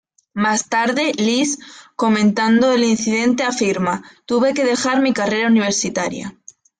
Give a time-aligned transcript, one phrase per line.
[0.33, 1.59] Más tarde, Lees,
[1.95, 6.35] comentando el incidente, afirmaría: "tuve que dejar mi carrera universitaria.